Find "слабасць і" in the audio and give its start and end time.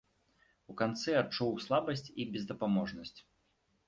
1.65-2.25